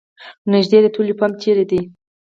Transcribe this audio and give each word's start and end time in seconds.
نیږدې 0.51 0.79
د 0.85 0.87
تیلو 0.93 1.13
پمپ 1.19 1.33
چېرته 1.43 1.63
ده؟ 1.79 1.79